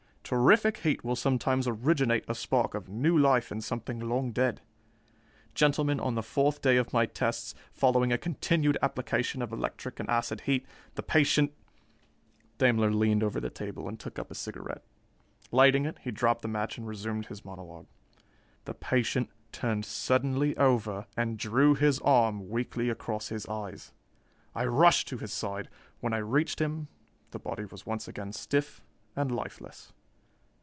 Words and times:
Terrific 0.33 0.77
heat 0.77 1.03
will 1.03 1.17
sometimes 1.17 1.67
originate 1.67 2.23
a 2.25 2.33
spark 2.33 2.73
of 2.73 2.87
new 2.87 3.17
life 3.17 3.51
in 3.51 3.59
something 3.59 3.99
long 3.99 4.31
dead. 4.31 4.61
Gentlemen, 5.55 5.99
on 5.99 6.15
the 6.15 6.23
fourth 6.23 6.61
day 6.61 6.77
of 6.77 6.93
my 6.93 7.05
tests, 7.05 7.53
following 7.73 8.13
a 8.13 8.17
continued 8.17 8.77
application 8.81 9.41
of 9.41 9.51
electric 9.51 9.99
and 9.99 10.09
acid 10.09 10.41
heat, 10.41 10.65
the 10.95 11.03
patient" 11.03 11.51
Daimler 12.59 12.93
leaned 12.93 13.23
over 13.23 13.41
the 13.41 13.49
table 13.49 13.89
and 13.89 13.99
took 13.99 14.17
up 14.17 14.31
a 14.31 14.35
cigarette. 14.35 14.85
Lighting 15.51 15.85
it, 15.85 15.97
he 15.99 16.11
dropped 16.11 16.43
the 16.43 16.47
match 16.47 16.77
and 16.77 16.87
resumed 16.87 17.25
his 17.25 17.43
monologue. 17.43 17.87
"The 18.63 18.73
patient 18.73 19.29
turned 19.51 19.83
suddenly 19.83 20.55
over 20.55 21.07
and 21.17 21.37
drew 21.37 21.75
his 21.75 21.99
arm 21.99 22.47
weakly 22.47 22.89
across 22.89 23.27
his 23.27 23.45
eyes. 23.47 23.91
I 24.55 24.63
rushed 24.65 25.09
to 25.09 25.17
his 25.17 25.33
side. 25.33 25.67
When 25.99 26.13
I 26.13 26.19
reached 26.19 26.61
him, 26.61 26.87
the 27.31 27.39
body 27.39 27.65
was 27.65 27.85
once 27.85 28.07
again 28.07 28.31
stiff 28.31 28.81
and 29.13 29.29
lifeless. 29.35 29.91